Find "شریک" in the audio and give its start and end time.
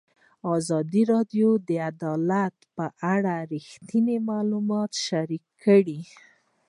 5.05-5.43